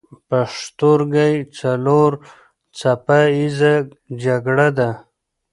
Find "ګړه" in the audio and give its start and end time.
4.45-4.67